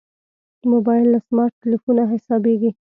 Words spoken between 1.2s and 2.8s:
سمارټ تلېفونه حسابېږي.